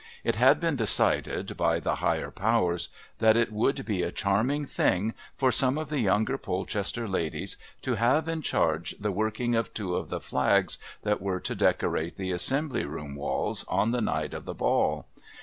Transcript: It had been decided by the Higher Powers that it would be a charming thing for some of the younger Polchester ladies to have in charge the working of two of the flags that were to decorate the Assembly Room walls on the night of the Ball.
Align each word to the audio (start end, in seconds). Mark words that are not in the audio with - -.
It 0.23 0.33
had 0.33 0.59
been 0.59 0.75
decided 0.75 1.55
by 1.57 1.79
the 1.79 1.97
Higher 1.97 2.31
Powers 2.31 2.89
that 3.19 3.37
it 3.37 3.51
would 3.51 3.85
be 3.85 4.01
a 4.01 4.11
charming 4.11 4.65
thing 4.65 5.13
for 5.37 5.51
some 5.51 5.77
of 5.77 5.89
the 5.89 5.99
younger 5.99 6.39
Polchester 6.39 7.07
ladies 7.07 7.55
to 7.83 7.93
have 7.97 8.27
in 8.27 8.41
charge 8.41 8.95
the 8.99 9.11
working 9.11 9.53
of 9.53 9.75
two 9.75 9.95
of 9.95 10.09
the 10.09 10.19
flags 10.19 10.79
that 11.03 11.21
were 11.21 11.39
to 11.41 11.53
decorate 11.53 12.15
the 12.15 12.31
Assembly 12.31 12.83
Room 12.83 13.13
walls 13.15 13.63
on 13.67 13.91
the 13.91 14.01
night 14.01 14.33
of 14.33 14.45
the 14.45 14.55
Ball. 14.55 15.05